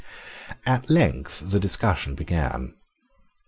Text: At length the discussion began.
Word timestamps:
At 0.65 0.89
length 0.89 1.51
the 1.51 1.59
discussion 1.59 2.15
began. 2.15 2.73